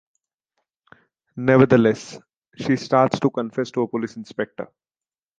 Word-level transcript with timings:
Nevertheless, 1.35 2.17
she 2.55 2.75
starts 2.75 3.19
to 3.19 3.29
confess 3.29 3.69
to 3.69 3.83
a 3.83 3.87
police 3.87 4.15
inspector. 4.15 4.67